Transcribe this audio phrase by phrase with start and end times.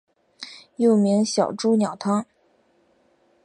[0.77, 2.25] 又名小朱鸟汤。